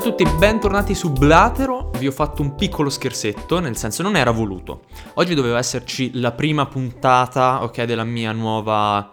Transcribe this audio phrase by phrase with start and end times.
[0.00, 1.90] A tutti, bentornati su Blatero.
[1.98, 4.84] Vi ho fatto un piccolo scherzetto, nel senso non era voluto.
[5.16, 9.10] Oggi doveva esserci la prima puntata, ok, della mia nuova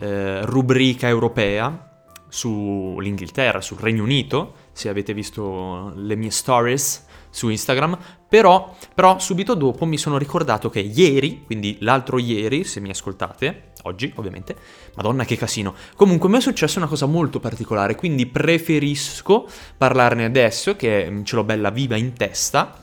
[0.00, 7.98] eh, rubrica europea sull'Inghilterra, sul Regno Unito, se avete visto le mie stories su Instagram,
[8.28, 13.70] però, però subito dopo mi sono ricordato che ieri, quindi l'altro ieri, se mi ascoltate,
[13.82, 14.56] oggi ovviamente.
[14.94, 15.74] Madonna che casino.
[15.94, 21.44] Comunque mi è successa una cosa molto particolare, quindi preferisco parlarne adesso che ce l'ho
[21.44, 22.80] bella viva in testa,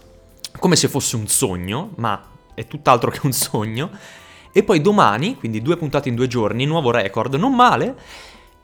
[0.58, 2.22] come se fosse un sogno, ma
[2.54, 3.90] è tutt'altro che un sogno.
[4.52, 7.96] E poi domani, quindi due puntate in due giorni, nuovo record, non male,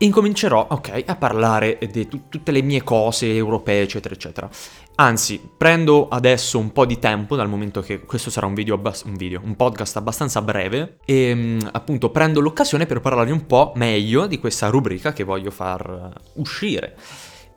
[0.04, 4.50] incomincerò, ok, a parlare di t- tutte le mie cose europee, eccetera, eccetera.
[4.96, 9.06] Anzi, prendo adesso un po' di tempo, dal momento che questo sarà un video, abbast-
[9.06, 13.72] un, video un, podcast abbastanza breve, e mm, appunto prendo l'occasione per parlare un po'
[13.76, 16.96] meglio di questa rubrica che voglio far uscire.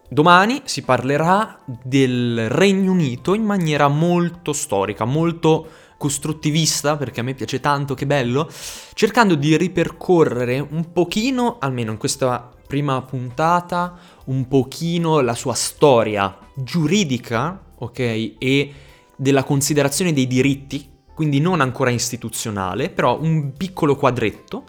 [0.08, 7.34] Domani si parlerà del Regno Unito in maniera molto storica, molto costruttivista, perché a me
[7.34, 8.48] piace tanto, che bello,
[8.94, 16.36] cercando di ripercorrere un pochino, almeno in questa prima puntata, un pochino la sua storia
[16.54, 17.98] giuridica, ok,
[18.38, 18.72] e
[19.16, 24.64] della considerazione dei diritti, quindi non ancora istituzionale, però un piccolo quadretto,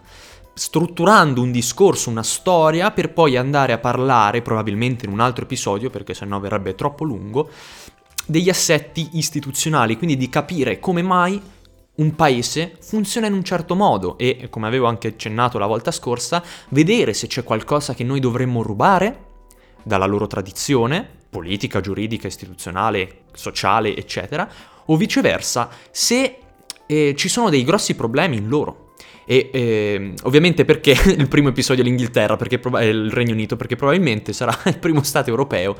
[0.54, 5.90] strutturando un discorso, una storia, per poi andare a parlare, probabilmente in un altro episodio,
[5.90, 7.50] perché sennò verrebbe troppo lungo,
[8.28, 11.40] degli assetti istituzionali, quindi di capire come mai
[11.94, 16.42] un paese funziona in un certo modo e, come avevo anche accennato la volta scorsa,
[16.68, 19.26] vedere se c'è qualcosa che noi dovremmo rubare
[19.82, 24.48] dalla loro tradizione, politica, giuridica, istituzionale, sociale, eccetera,
[24.84, 26.38] o viceversa, se
[26.86, 28.87] eh, ci sono dei grossi problemi in loro.
[29.30, 33.76] E eh, ovviamente perché il primo episodio è l'Inghilterra, perché proba- il Regno Unito, perché
[33.76, 35.76] probabilmente sarà il primo Stato europeo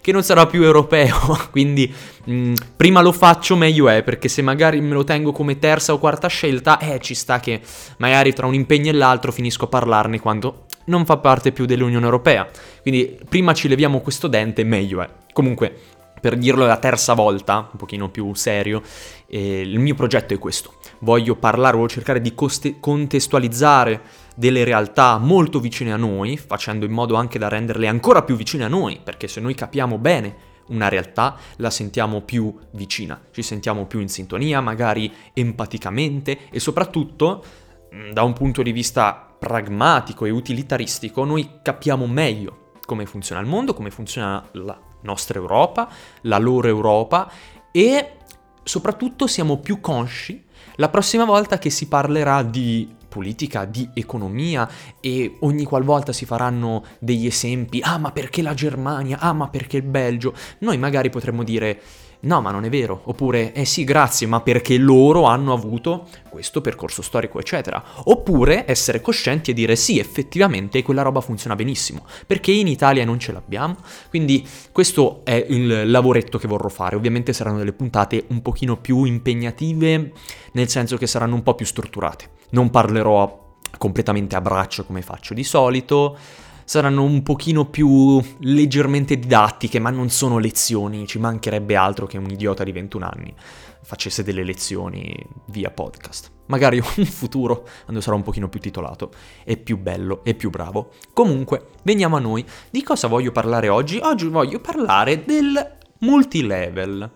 [0.00, 1.16] che non sarà più europeo,
[1.50, 1.92] quindi
[2.24, 5.98] mh, prima lo faccio meglio è, perché se magari me lo tengo come terza o
[5.98, 7.60] quarta scelta, eh ci sta che
[7.98, 12.04] magari tra un impegno e l'altro finisco a parlarne quando non fa parte più dell'Unione
[12.04, 12.48] Europea.
[12.82, 15.08] Quindi prima ci leviamo questo dente, meglio è.
[15.32, 15.72] Comunque,
[16.20, 18.82] per dirlo la terza volta, un pochino più serio,
[19.26, 20.74] eh, il mio progetto è questo.
[21.02, 24.02] Voglio parlare, voglio cercare di coste- contestualizzare
[24.36, 28.64] delle realtà molto vicine a noi, facendo in modo anche da renderle ancora più vicine
[28.64, 33.86] a noi, perché se noi capiamo bene una realtà la sentiamo più vicina, ci sentiamo
[33.86, 37.44] più in sintonia, magari empaticamente e soprattutto
[37.92, 43.48] mm, da un punto di vista pragmatico e utilitaristico noi capiamo meglio come funziona il
[43.48, 45.88] mondo, come funziona la nostra Europa,
[46.22, 47.28] la loro Europa
[47.72, 48.18] e
[48.62, 54.68] soprattutto siamo più consci la prossima volta che si parlerà di politica, di economia
[54.98, 59.76] e ogni qualvolta si faranno degli esempi, ah ma perché la Germania, ah ma perché
[59.76, 61.80] il Belgio, noi magari potremmo dire
[62.24, 66.60] no ma non è vero, oppure eh sì grazie ma perché loro hanno avuto questo
[66.60, 72.52] percorso storico eccetera, oppure essere coscienti e dire sì effettivamente quella roba funziona benissimo, perché
[72.52, 73.76] in Italia non ce l'abbiamo,
[74.08, 79.04] quindi questo è il lavoretto che vorrò fare, ovviamente saranno delle puntate un pochino più
[79.04, 80.12] impegnative,
[80.52, 83.40] nel senso che saranno un po' più strutturate, non parlerò
[83.78, 86.16] completamente a braccio come faccio di solito,
[86.64, 92.30] saranno un pochino più leggermente didattiche, ma non sono lezioni, ci mancherebbe altro che un
[92.30, 93.34] idiota di 21 anni
[93.82, 95.14] facesse delle lezioni
[95.46, 96.30] via podcast.
[96.46, 99.10] Magari un futuro, quando sarò un pochino più titolato,
[99.44, 100.92] e più bello e più bravo.
[101.12, 102.44] Comunque, veniamo a noi.
[102.70, 103.98] Di cosa voglio parlare oggi?
[104.02, 107.10] Oggi voglio parlare del multilevel.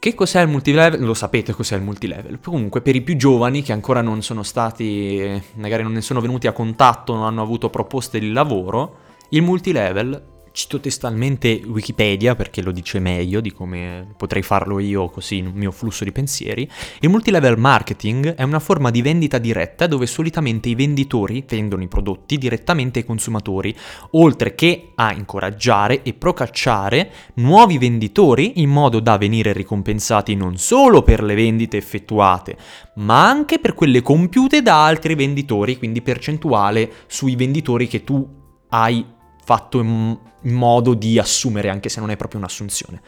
[0.00, 1.02] Che cos'è il multilevel?
[1.02, 2.38] Lo sapete cos'è il multilevel.
[2.40, 6.46] Comunque, per i più giovani che ancora non sono stati, magari non ne sono venuti
[6.46, 8.96] a contatto, non hanno avuto proposte di lavoro,
[9.30, 15.40] il multilevel Cito testualmente Wikipedia perché lo dice meglio di come potrei farlo io così
[15.40, 16.68] nel mio flusso di pensieri.
[16.98, 21.86] Il multilevel marketing è una forma di vendita diretta dove solitamente i venditori vendono i
[21.86, 23.72] prodotti direttamente ai consumatori,
[24.10, 31.04] oltre che a incoraggiare e procacciare nuovi venditori in modo da venire ricompensati non solo
[31.04, 32.56] per le vendite effettuate,
[32.96, 38.28] ma anche per quelle compiute da altri venditori, quindi percentuale sui venditori che tu
[38.70, 39.16] hai
[39.48, 43.00] fatto in, modo di assumere, anche se non è proprio un'assunzione.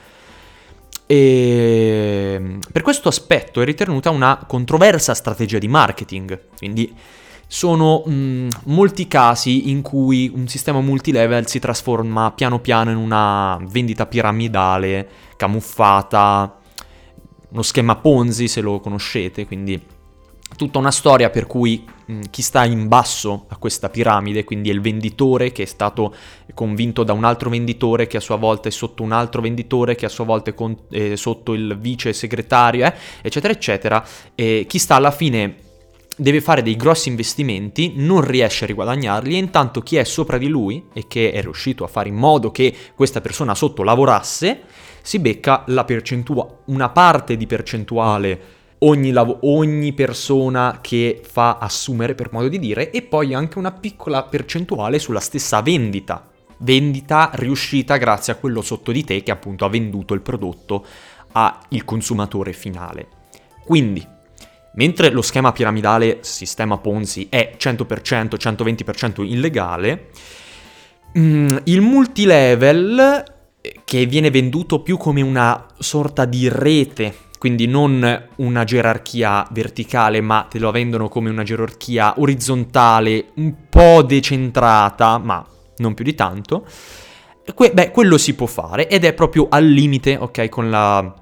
[1.04, 6.96] E per questo aspetto è ritenuta una controversa strategia di marketing, quindi
[7.46, 13.58] sono mh, molti casi in cui un sistema multilevel si trasforma piano piano in una
[13.68, 16.58] vendita piramidale, camuffata,
[17.50, 19.78] uno schema Ponzi se lo conoscete, quindi
[20.56, 21.84] tutta una storia per cui
[22.30, 26.14] chi sta in basso a questa piramide, quindi è il venditore che è stato
[26.54, 30.06] convinto da un altro venditore che a sua volta è sotto un altro venditore che
[30.06, 34.04] a sua volta è, con, è sotto il vice segretario, eh, eccetera, eccetera,
[34.34, 35.68] e chi sta alla fine
[36.16, 40.48] deve fare dei grossi investimenti, non riesce a riguadagnarli e intanto chi è sopra di
[40.48, 44.62] lui e che è riuscito a fare in modo che questa persona sotto lavorasse,
[45.02, 52.14] si becca la percentuale, una parte di percentuale ogni, lav- ogni persona che fa assumere,
[52.14, 56.28] per modo di dire, e poi anche una piccola percentuale sulla stessa vendita.
[56.58, 60.84] Vendita riuscita grazie a quello sotto di te che appunto ha venduto il prodotto
[61.32, 63.08] al consumatore finale.
[63.64, 64.06] Quindi,
[64.74, 70.10] mentre lo schema piramidale, sistema Ponzi, è 100%, 120% illegale,
[71.18, 73.24] mm, il multilevel,
[73.84, 80.46] che viene venduto più come una sorta di rete quindi non una gerarchia verticale, ma
[80.46, 85.42] te lo vendono come una gerarchia orizzontale, un po' decentrata, ma
[85.78, 86.66] non più di tanto.
[87.54, 91.14] Que- beh, quello si può fare ed è proprio al limite, ok, con la,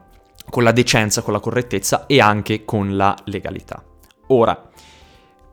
[0.51, 3.81] con la decenza, con la correttezza e anche con la legalità.
[4.27, 4.61] Ora,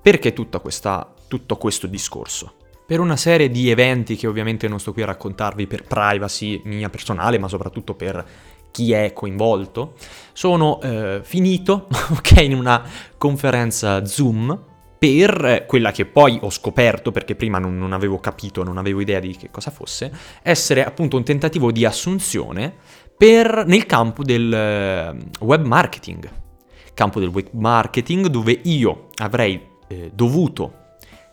[0.02, 2.56] perché questa, tutto questo discorso?
[2.88, 6.90] Per una serie di eventi che ovviamente non sto qui a raccontarvi per privacy mia
[6.90, 8.26] personale, ma soprattutto per
[8.75, 9.94] chi è coinvolto,
[10.33, 12.83] sono eh, finito ok, in una
[13.18, 14.60] conferenza Zoom
[15.00, 19.22] per quella che poi ho scoperto, perché prima non, non, avevo capito, non avevo idea
[19.22, 20.12] di che cosa fosse,
[20.44, 22.74] essere appunto un tentativo di assunzione
[23.18, 26.30] per, nel campo del eh, web marketing.
[26.94, 30.83] Campo del web marketing dove io avrei eh, dovuto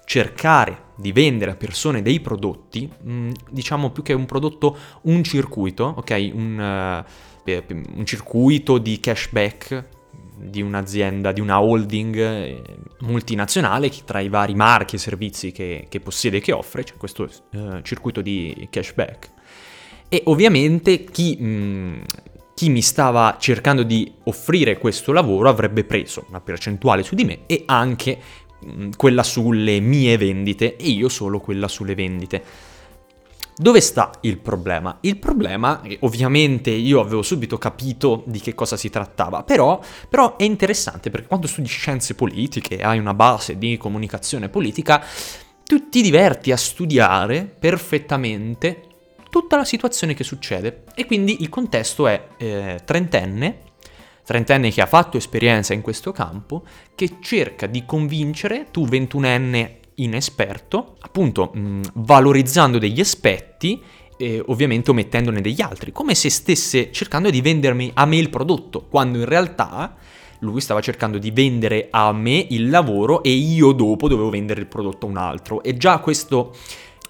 [0.04, 5.24] cercare di vendere a persone dei prodotti, mh, mm, diciamo più che un prodotto, un
[5.24, 6.30] circuito, ok?
[6.32, 7.04] Un...
[7.04, 10.00] Uh, un circuito di cashback
[10.42, 12.62] di un'azienda, di una holding eh,
[13.00, 16.94] multinazionale che tra i vari marchi e servizi che, che possiede e che offre, c'è
[16.96, 19.30] questo eh, circuito di cashback.
[20.08, 22.02] E ovviamente chi, mh,
[22.54, 27.40] chi mi stava cercando di offrire questo lavoro avrebbe preso una percentuale su di me
[27.46, 28.18] e anche
[28.58, 32.70] mh, quella sulle mie vendite e io solo quella sulle vendite.
[33.62, 34.98] Dove sta il problema?
[35.02, 40.42] Il problema, ovviamente io avevo subito capito di che cosa si trattava, però, però è
[40.42, 45.04] interessante perché quando studi scienze politiche, hai una base di comunicazione politica,
[45.62, 48.82] tu ti diverti a studiare perfettamente
[49.30, 50.82] tutta la situazione che succede.
[50.96, 53.58] E quindi il contesto è eh, trentenne,
[54.24, 56.64] trentenne che ha fatto esperienza in questo campo,
[56.96, 63.80] che cerca di convincere tu ventunenne inesperto, appunto mh, valorizzando degli aspetti
[64.16, 68.86] e ovviamente omettendone degli altri, come se stesse cercando di vendermi a me il prodotto,
[68.88, 69.96] quando in realtà
[70.40, 74.66] lui stava cercando di vendere a me il lavoro e io dopo dovevo vendere il
[74.66, 75.62] prodotto a un altro.
[75.62, 76.54] E già questo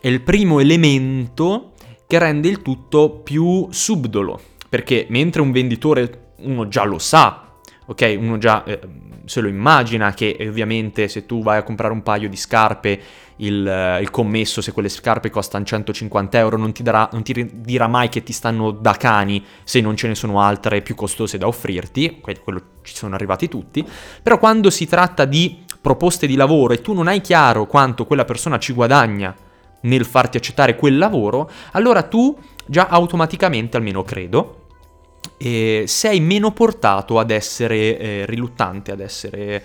[0.01, 1.73] è il primo elemento
[2.07, 7.52] che rende il tutto più subdolo, perché mentre un venditore uno già lo sa,
[7.87, 8.17] ok?
[8.19, 8.81] Uno già eh,
[9.25, 13.01] se lo immagina che ovviamente se tu vai a comprare un paio di scarpe,
[13.37, 17.89] il, il commesso, se quelle scarpe costano 150 euro, non ti, darà, non ti, dirà
[17.89, 21.47] mai che ti stanno da cani se non ce ne sono altre più costose da
[21.47, 23.85] offrirti, quello ci sono arrivati tutti,
[24.23, 28.25] però quando si tratta di proposte di lavoro e tu non hai chiaro quanto quella
[28.25, 29.35] persona ci guadagna
[29.83, 32.37] nel farti accettare quel lavoro, allora tu
[32.67, 34.62] già automaticamente, almeno credo,
[35.39, 39.65] eh, sei meno portato ad essere eh, riluttante, ad essere...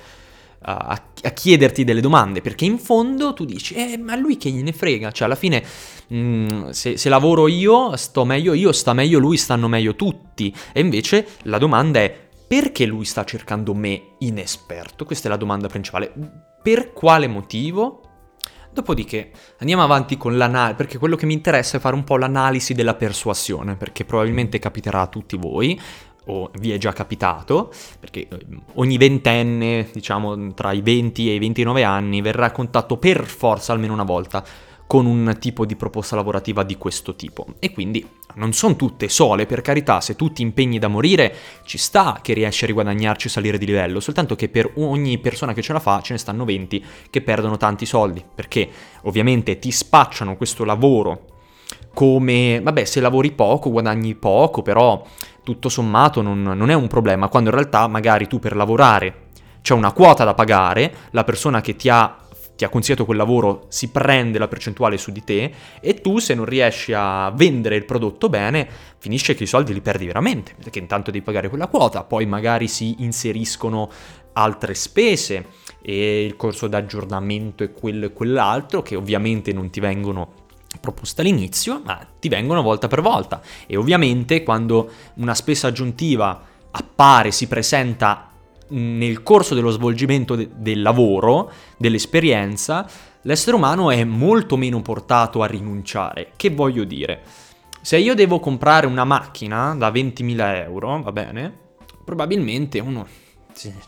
[0.59, 4.73] A, a, chiederti delle domande, perché in fondo tu dici, eh, ma lui che gliene
[4.73, 5.63] frega, cioè alla fine
[6.07, 10.53] mh, mm, se, se, lavoro io, sto meglio io, sta meglio lui, stanno meglio tutti,
[10.73, 12.13] e invece la domanda è,
[12.47, 15.05] perché lui sta cercando me inesperto?
[15.05, 16.11] Questa è la domanda principale.
[16.61, 18.06] Per quale motivo?
[18.77, 22.75] Dopodiché andiamo avanti con l'analisi, perché quello che mi interessa è fare un po' l'analisi
[22.75, 25.81] della persuasione, perché probabilmente capiterà a tutti voi,
[26.25, 31.39] o vi è già capitato, perché eh, ogni ventenne, diciamo tra i 20 e i
[31.39, 34.45] 29 anni, verrà a contatto per forza almeno una volta
[34.85, 37.47] con un tipo di proposta lavorativa di questo tipo.
[37.57, 38.07] E quindi
[38.37, 42.33] non sono tutte sole, per carità, se tu ti impegni da morire ci sta che
[42.33, 45.79] riesci a riguadagnarci e salire di livello, soltanto che per ogni persona che ce la
[45.79, 48.69] fa ce ne stanno 20 che perdono tanti soldi, perché
[49.03, 51.25] ovviamente ti spacciano questo lavoro
[51.93, 55.03] come, vabbè, se lavori poco guadagni poco, però
[55.43, 59.25] tutto sommato non, non è un problema, quando in realtà magari tu per lavorare
[59.61, 62.26] c'è una quota da pagare, la persona che ti ha
[62.57, 66.33] ti ha consigliato quel lavoro si prende la percentuale su di te e tu se
[66.33, 70.79] non riesci a vendere il prodotto bene finisce che i soldi li perdi veramente perché
[70.79, 73.89] intanto devi pagare quella quota poi magari si inseriscono
[74.33, 75.45] altre spese
[75.81, 80.45] e il corso d'aggiornamento e quello e quell'altro che ovviamente non ti vengono
[80.79, 83.41] proposte all'inizio, ma ti vengono volta per volta.
[83.65, 88.26] E ovviamente quando una spesa aggiuntiva appare, si presenta
[88.69, 92.87] nel corso dello svolgimento de- del lavoro, dell'esperienza,
[93.21, 96.31] l'essere umano è molto meno portato a rinunciare.
[96.35, 97.21] Che voglio dire?
[97.81, 101.65] Se io devo comprare una macchina da 20.000 euro, va bene?
[102.03, 103.05] Probabilmente uno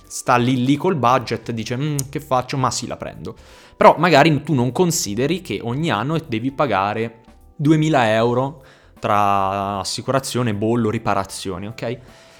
[0.07, 2.57] sta lì lì col budget e dice mm, che faccio?
[2.57, 3.35] Ma sì, la prendo.
[3.77, 7.21] Però magari tu non consideri che ogni anno devi pagare
[7.61, 8.63] 2.000 euro
[8.99, 11.97] tra assicurazione, bollo, riparazioni, ok?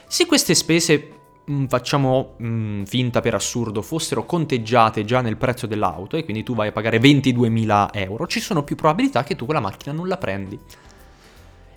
[0.07, 1.18] Se queste spese
[1.67, 6.55] facciamo mh, mm, finta per assurdo, fossero conteggiate già nel prezzo dell'auto e quindi tu
[6.55, 10.17] vai a pagare 22.000 euro, ci sono più probabilità che tu quella macchina non la
[10.17, 10.59] prendi.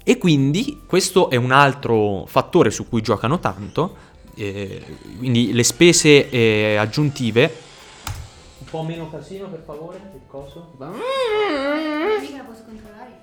[0.04, 3.96] E quindi questo è un altro fattore su cui giocano tanto,
[4.34, 4.84] eh,
[5.18, 7.70] quindi le spese eh, aggiuntive...
[8.58, 10.72] Un po' meno casino per favore, il coso.
[10.78, 13.21] Mica posso controllare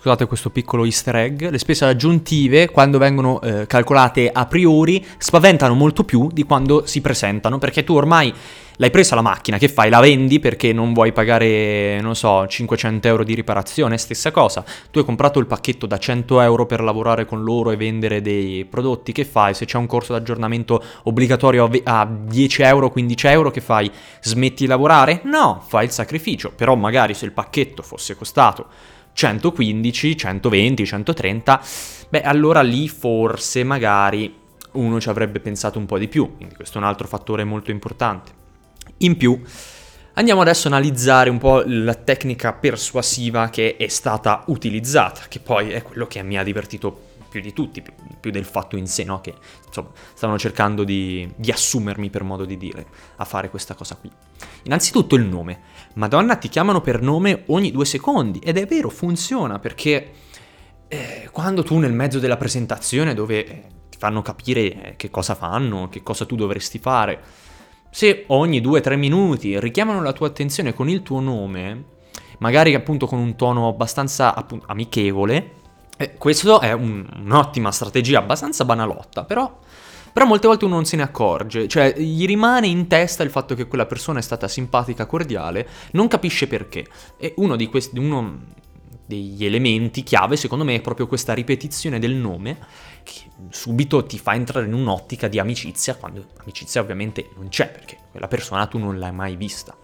[0.00, 5.74] scusate questo piccolo easter egg, le spese aggiuntive quando vengono eh, calcolate a priori spaventano
[5.74, 8.32] molto più di quando si presentano, perché tu ormai
[8.76, 9.90] l'hai presa la macchina, che fai?
[9.90, 14.64] La vendi perché non vuoi pagare, non so, 500 euro di riparazione, stessa cosa.
[14.90, 18.64] Tu hai comprato il pacchetto da 100 euro per lavorare con loro e vendere dei
[18.64, 19.52] prodotti, che fai?
[19.52, 23.90] Se c'è un corso d'aggiornamento obbligatorio a 10 euro, 15 euro, che fai?
[24.22, 25.20] Smetti di lavorare?
[25.24, 28.66] No, fai il sacrificio, però magari se il pacchetto fosse costato
[29.20, 31.60] 115, 120, 130,
[32.08, 34.34] beh allora lì forse magari
[34.72, 37.70] uno ci avrebbe pensato un po' di più, quindi questo è un altro fattore molto
[37.70, 38.32] importante.
[38.98, 39.38] In più,
[40.14, 45.70] andiamo adesso a analizzare un po' la tecnica persuasiva che è stata utilizzata, che poi
[45.70, 49.04] è quello che mi ha divertito più di tutti, più, più del fatto in sé,
[49.04, 49.20] no?
[49.20, 49.34] che
[49.66, 54.10] insomma stavano cercando di, di assumermi per modo di dire a fare questa cosa qui.
[54.64, 55.60] Innanzitutto il nome.
[55.94, 60.12] Madonna ti chiamano per nome ogni due secondi ed è vero, funziona perché
[60.88, 65.34] eh, quando tu nel mezzo della presentazione dove eh, ti fanno capire eh, che cosa
[65.34, 67.20] fanno, che cosa tu dovresti fare,
[67.90, 71.84] se ogni due o tre minuti richiamano la tua attenzione con il tuo nome,
[72.38, 75.58] magari appunto con un tono abbastanza appunto, amichevole,
[76.00, 79.58] eh, questo è un, un'ottima strategia, abbastanza banalotta, però,
[80.10, 83.54] però, molte volte uno non se ne accorge, cioè gli rimane in testa il fatto
[83.54, 86.86] che quella persona è stata simpatica, cordiale, non capisce perché.
[87.18, 88.38] E uno, di questi, uno
[89.04, 92.56] degli elementi chiave, secondo me, è proprio questa ripetizione del nome,
[93.02, 97.98] che subito ti fa entrare in un'ottica di amicizia, quando amicizia ovviamente non c'è, perché
[98.10, 99.76] quella persona tu non l'hai mai vista.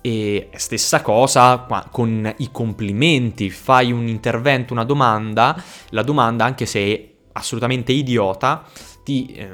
[0.00, 5.60] E stessa cosa con i complimenti, fai un intervento, una domanda,
[5.90, 8.64] la domanda anche se è assolutamente idiota,
[9.02, 9.48] ti, eh,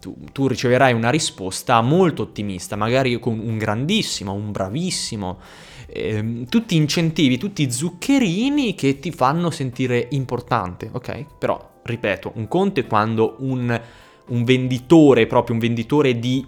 [0.00, 5.38] tu, tu, riceverai una risposta molto ottimista, magari con un grandissimo, un bravissimo,
[5.86, 11.26] eh, tutti incentivi, tutti zuccherini che ti fanno sentire importante, ok?
[11.38, 13.80] Però, ripeto, un conto è quando un,
[14.28, 16.44] un venditore, proprio un venditore di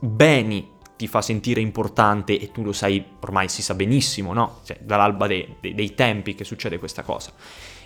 [0.00, 4.58] beni, ti fa sentire importante e tu lo sai, ormai si sa benissimo, no?
[4.64, 7.32] Cioè, dall'alba dei, dei, dei tempi che succede questa cosa.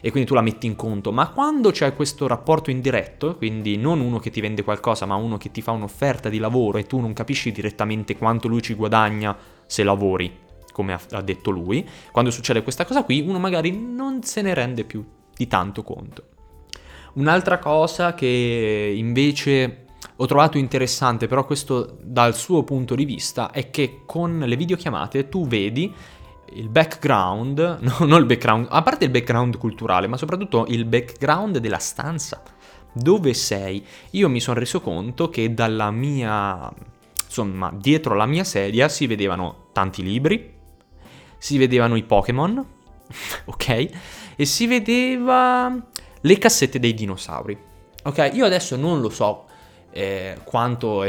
[0.00, 1.12] E quindi tu la metti in conto.
[1.12, 5.36] Ma quando c'è questo rapporto indiretto, quindi non uno che ti vende qualcosa, ma uno
[5.36, 9.36] che ti fa un'offerta di lavoro e tu non capisci direttamente quanto lui ci guadagna
[9.66, 10.34] se lavori,
[10.72, 14.84] come ha detto lui, quando succede questa cosa qui, uno magari non se ne rende
[14.84, 15.04] più
[15.36, 16.24] di tanto conto.
[17.14, 19.84] Un'altra cosa che invece
[20.16, 25.28] ho trovato interessante, però questo dal suo punto di vista, è che con le videochiamate
[25.28, 25.92] tu vedi
[26.54, 31.58] il background, no, non il background, a parte il background culturale, ma soprattutto il background
[31.58, 32.42] della stanza.
[32.94, 33.84] Dove sei?
[34.10, 36.70] Io mi sono reso conto che dalla mia,
[37.24, 40.52] insomma, dietro la mia sedia si vedevano tanti libri,
[41.38, 42.64] si vedevano i Pokémon,
[43.46, 43.88] ok?
[44.36, 45.74] E si vedeva
[46.20, 47.58] le cassette dei dinosauri.
[48.04, 49.46] Ok, io adesso non lo so
[49.92, 51.04] eh, quanto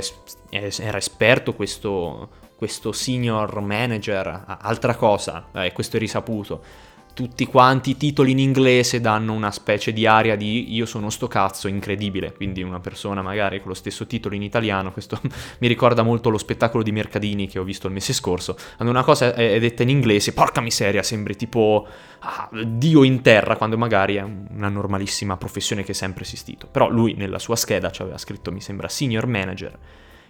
[0.49, 7.97] era esperto questo, questo senior manager, altra cosa, eh, questo è risaputo tutti quanti i
[7.97, 12.63] titoli in inglese danno una specie di aria di io sono sto cazzo incredibile, quindi
[12.63, 15.19] una persona magari con lo stesso titolo in italiano, questo
[15.59, 19.03] mi ricorda molto lo spettacolo di Mercadini che ho visto il mese scorso, quando una
[19.03, 21.87] cosa è detta in inglese, porca miseria, sembri tipo
[22.19, 26.89] ah, Dio in terra, quando magari è una normalissima professione che è sempre esistito, però
[26.89, 29.77] lui nella sua scheda ci aveva scritto mi sembra senior manager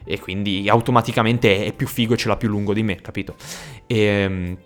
[0.03, 3.35] e quindi automaticamente è più figo e ce l'ha più lungo di me, capito?
[3.87, 4.57] E ehm,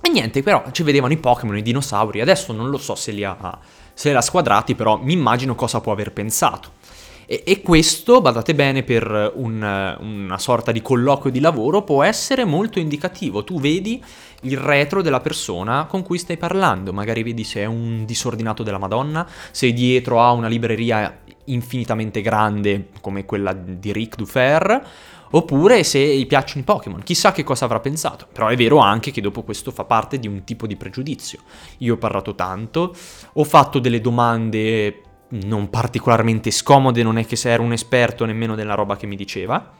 [0.00, 3.24] e niente, però ci vedevano i Pokémon, i dinosauri, adesso non lo so se li
[3.24, 3.58] ha,
[3.92, 6.78] se li ha squadrati, però mi immagino cosa può aver pensato.
[7.26, 12.44] E, e questo, badate bene, per un, una sorta di colloquio di lavoro può essere
[12.44, 13.44] molto indicativo.
[13.44, 14.02] Tu vedi
[14.42, 18.78] il retro della persona con cui stai parlando, magari vedi se è un disordinato della
[18.78, 24.86] Madonna, se dietro ha una libreria infinitamente grande come quella di Rick Dufer,
[25.30, 28.26] oppure se gli piacciono i Pokémon, chissà che cosa avrà pensato.
[28.32, 31.40] Però è vero anche che dopo questo fa parte di un tipo di pregiudizio.
[31.78, 32.94] Io ho parlato tanto,
[33.32, 38.54] ho fatto delle domande non particolarmente scomode, non è che se ero un esperto nemmeno
[38.54, 39.72] della roba che mi diceva.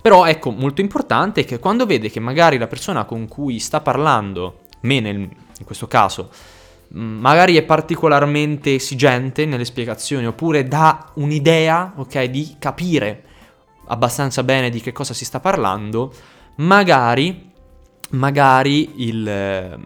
[0.00, 3.80] Però ecco, molto importante è che quando vede che magari la persona con cui sta
[3.80, 6.30] parlando, me nel, in questo caso,
[6.88, 13.22] magari è particolarmente esigente nelle spiegazioni oppure dà un'idea, ok, di capire
[13.86, 16.12] abbastanza bene di che cosa si sta parlando,
[16.56, 17.50] magari,
[18.10, 19.78] magari il,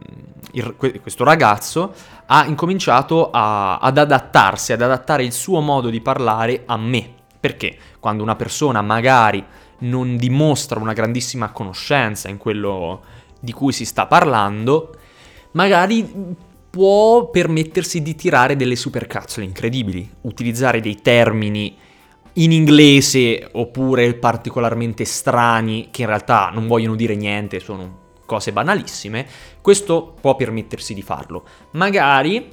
[0.52, 1.94] il, questo ragazzo
[2.26, 7.14] ha incominciato a, ad adattarsi, ad adattare il suo modo di parlare a me.
[7.40, 9.42] Perché quando una persona magari
[9.78, 13.02] non dimostra una grandissima conoscenza in quello
[13.40, 14.94] di cui si sta parlando,
[15.52, 16.36] magari
[16.70, 21.76] può permettersi di tirare delle supercazzole incredibili, utilizzare dei termini
[22.34, 29.26] in inglese oppure particolarmente strani che in realtà non vogliono dire niente, sono cose banalissime,
[29.60, 31.44] questo può permettersi di farlo.
[31.72, 32.48] Magari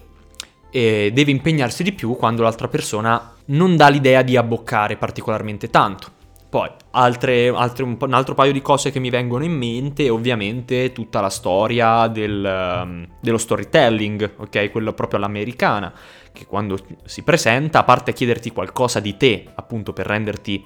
[0.72, 6.16] eh, deve impegnarsi di più quando l'altra persona non dà l'idea di abboccare particolarmente tanto.
[6.58, 10.92] Poi, altre, altre, un, un, altro paio di cose che mi vengono in mente, ovviamente
[10.92, 14.72] tutta la storia del, um, dello storytelling, ok?
[14.72, 15.94] Quello proprio all'americana,
[16.34, 20.66] che quando si presenta, a parte chiederti qualcosa di te, appunto per renderti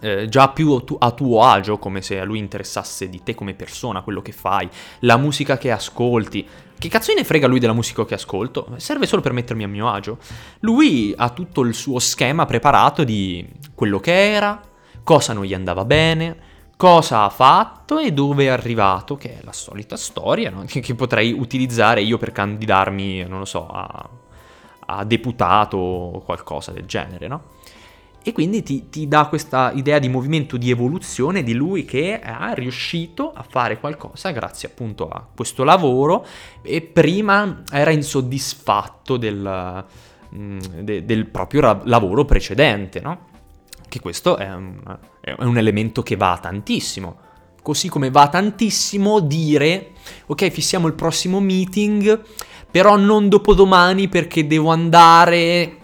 [0.00, 3.54] eh, già più tu, a tuo agio, come se a lui interessasse di te come
[3.54, 4.68] persona, quello che fai,
[5.02, 6.44] la musica che ascolti.
[6.76, 8.74] Che cazzo ne frega lui della musica che ascolto?
[8.78, 10.18] Serve solo per mettermi a mio agio.
[10.60, 14.60] Lui ha tutto il suo schema preparato di quello che era,
[15.02, 16.36] cosa non gli andava bene,
[16.76, 20.64] cosa ha fatto e dove è arrivato, che è la solita storia no?
[20.68, 24.08] che potrei utilizzare io per candidarmi, non lo so, a,
[24.86, 27.42] a deputato o qualcosa del genere, no?
[28.22, 32.54] E quindi ti, ti, dà questa idea di movimento di evoluzione di lui che è
[32.54, 36.26] riuscito a fare qualcosa grazie appunto a questo lavoro
[36.60, 39.84] e prima era insoddisfatto del,
[40.34, 43.26] mm, de, del proprio lavoro precedente, no?
[43.88, 44.80] Che questo è un,
[45.20, 47.26] è un elemento che va tantissimo.
[47.62, 49.90] Così come va tantissimo dire,
[50.26, 52.22] ok, fissiamo il prossimo meeting,
[52.70, 55.76] però non dopodomani perché devo andare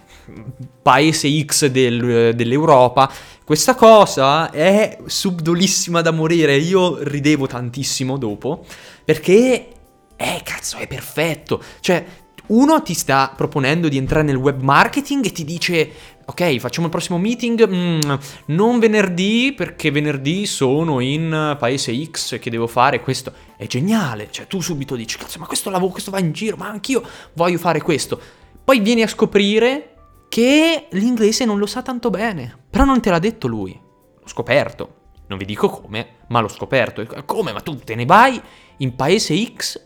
[0.81, 3.11] paese X del, dell'Europa.
[3.43, 6.57] Questa cosa è subdolissima da morire.
[6.57, 8.65] Io ridevo tantissimo dopo
[9.03, 9.67] perché,
[10.15, 11.61] eh, cazzo, è perfetto.
[11.79, 12.05] Cioè,
[12.47, 15.91] uno ti sta proponendo di entrare nel web marketing e ti dice
[16.25, 18.13] ok, facciamo il prossimo meeting, mm,
[18.47, 23.31] non venerdì perché venerdì sono in paese X che devo fare questo.
[23.55, 26.67] È geniale, cioè tu subito dici, cazzo, ma questo lavoro, questo va in giro, ma
[26.67, 28.19] anch'io voglio fare questo.
[28.63, 29.95] Poi vieni a scoprire
[30.27, 33.79] che l'inglese non lo sa tanto bene, però non te l'ha detto lui.
[34.19, 35.03] L'ho scoperto.
[35.27, 37.05] Non vi dico come, ma l'ho scoperto.
[37.25, 37.51] Come?
[37.51, 38.39] Ma tu te ne vai
[38.77, 39.81] in paese X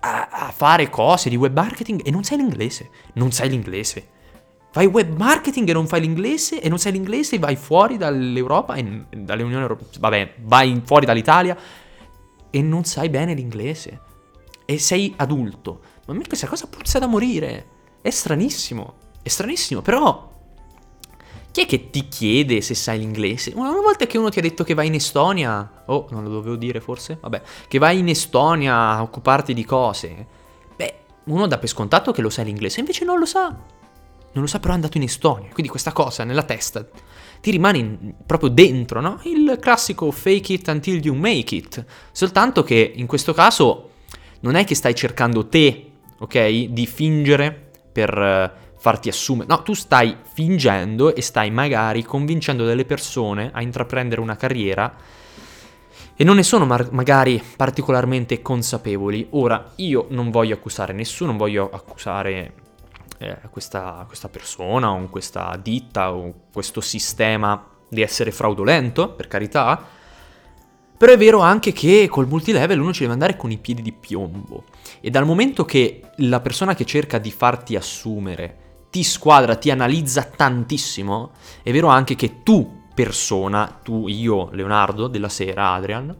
[0.00, 2.90] a, a fare cose di web marketing e non sai l'inglese.
[3.14, 4.08] Non sai l'inglese.
[4.72, 8.74] Fai web marketing e non fai l'inglese e non sai l'inglese e vai fuori dall'Europa
[8.74, 9.86] e dall'Unione Europea.
[9.98, 11.54] Vabbè, vai fuori dall'Italia
[12.48, 14.00] e non sai bene l'inglese.
[14.64, 15.80] E sei adulto.
[16.06, 17.66] Ma a me questa cosa puzza da morire.
[18.00, 18.94] È stranissimo.
[19.22, 20.30] È stranissimo, però
[21.50, 23.52] chi è che ti chiede se sai l'inglese?
[23.54, 26.56] Una volta che uno ti ha detto che vai in Estonia, oh, non lo dovevo
[26.56, 27.18] dire forse?
[27.20, 30.26] Vabbè, che vai in Estonia a occuparti di cose,
[30.74, 33.80] beh, uno dà per scontato che lo sai l'inglese, invece non lo sa
[34.32, 36.86] non lo sa però è andato in Estonia, quindi questa cosa nella testa
[37.40, 39.20] ti rimane in, proprio dentro, no?
[39.24, 43.90] Il classico fake it until you make it, soltanto che in questo caso
[44.40, 49.74] non è che stai cercando te, ok, di fingere per uh, farti assumere, no, tu
[49.74, 54.94] stai fingendo e stai magari convincendo delle persone a intraprendere una carriera
[56.14, 59.26] e non ne sono mar- magari particolarmente consapevoli.
[59.30, 62.52] Ora, io non voglio accusare nessuno, non voglio accusare
[63.22, 69.80] eh, questa, questa persona o questa ditta o questo sistema di essere fraudolento, per carità,
[70.96, 73.92] però è vero anche che col multilevel uno ci deve andare con i piedi di
[73.92, 74.64] piombo.
[75.00, 78.58] E dal momento che la persona che cerca di farti assumere
[78.90, 81.32] ti squadra, ti analizza tantissimo,
[81.62, 86.16] è vero anche che tu, persona, tu, io, Leonardo, della sera, Adrian,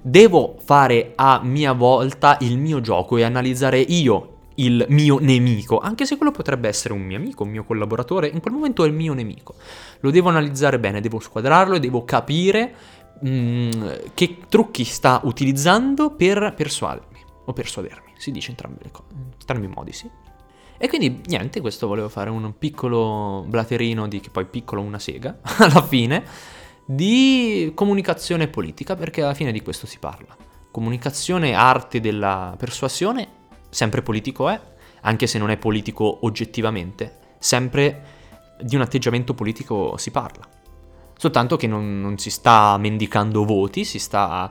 [0.00, 6.06] devo fare a mia volta il mio gioco e analizzare io il mio nemico, anche
[6.06, 8.92] se quello potrebbe essere un mio amico, un mio collaboratore, in quel momento è il
[8.92, 9.54] mio nemico.
[10.00, 12.74] Lo devo analizzare bene, devo squadrarlo e devo capire
[13.20, 13.82] mh, mm,
[14.14, 18.12] che trucchi sta utilizzando per persuadermi o persuadermi.
[18.16, 20.08] Si dice entrambe le cose, entrambi i modi, sì.
[20.76, 25.38] E quindi niente, questo volevo fare un piccolo blaterino di che poi piccolo una sega
[25.58, 26.24] alla fine
[26.84, 30.36] di comunicazione politica, perché alla fine di questo si parla.
[30.70, 33.28] Comunicazione, arte della persuasione,
[33.74, 34.60] sempre politico è,
[35.02, 38.12] anche se non è politico oggettivamente, sempre
[38.60, 40.46] di un atteggiamento politico si parla.
[41.16, 44.50] Soltanto che non, non si sta mendicando voti, si sta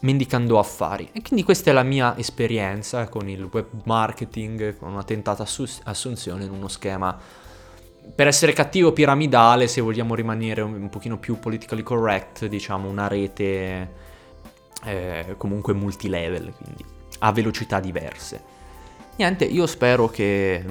[0.00, 1.08] mendicando affari.
[1.12, 5.46] E quindi questa è la mia esperienza con il web marketing, con una tentata
[5.84, 7.16] assunzione in uno schema,
[8.14, 13.06] per essere cattivo, piramidale, se vogliamo rimanere un, un pochino più politically correct, diciamo una
[13.06, 13.92] rete
[14.84, 18.52] eh, comunque multilevel, quindi a velocità diverse.
[19.16, 20.64] Niente, io spero che...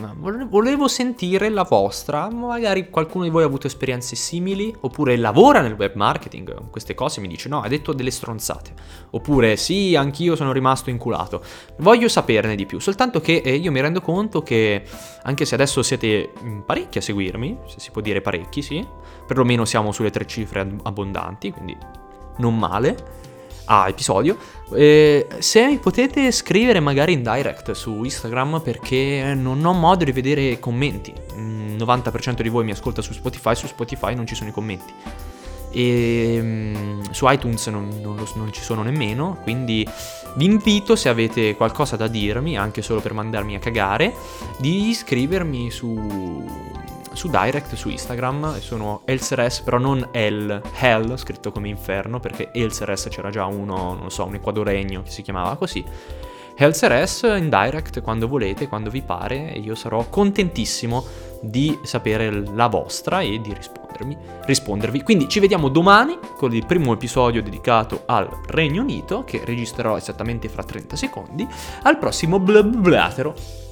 [0.49, 5.75] Volevo sentire la vostra, magari qualcuno di voi ha avuto esperienze simili, oppure lavora nel
[5.77, 8.73] web marketing, queste cose mi dice no, hai detto delle stronzate,
[9.11, 11.41] oppure sì, anch'io sono rimasto inculato.
[11.77, 14.83] Voglio saperne di più, soltanto che eh, io mi rendo conto che,
[15.23, 16.33] anche se adesso siete
[16.65, 18.85] parecchi a seguirmi, se si può dire parecchi, sì,
[19.25, 21.77] perlomeno siamo sulle tre cifre abbondanti, quindi
[22.39, 23.22] non male
[23.65, 24.37] a episodio.
[24.73, 30.59] Eh, se potete scrivere magari in direct su Instagram perché non ho modo di vedere
[30.59, 31.13] commenti.
[31.35, 34.93] Il 90% di voi mi ascolta su Spotify, su Spotify non ci sono i commenti.
[35.75, 39.87] E um, su iTunes non, non, lo, non, ci sono nemmeno, quindi
[40.35, 44.13] vi invito se avete qualcosa da dirmi, anche solo per mandarmi a cagare,
[44.59, 46.45] di iscrivermi su
[47.13, 53.07] su direct su Instagram sono Elseres, però non El, Hell, scritto come inferno, perché Elseres
[53.09, 55.83] c'era già uno, non so, un equadoregno che si chiamava così.
[56.55, 61.03] Helseres in direct quando volete, quando vi pare, e io sarò contentissimo
[61.41, 65.01] di sapere la vostra e di rispondermi, rispondervi.
[65.01, 70.47] Quindi ci vediamo domani con il primo episodio dedicato al Regno Unito, che registrerò esattamente
[70.47, 71.47] fra 30 secondi,
[71.83, 73.62] al prossimo Blablatero.